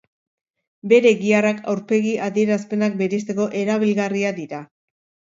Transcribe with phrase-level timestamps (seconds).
[0.93, 4.63] Bere giharrak aurpegi-adierazpenak bereizteko erabilgarriak dira.